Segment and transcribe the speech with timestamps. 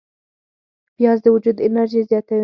[0.95, 2.39] پیاز د وجود انرژي زیاتوي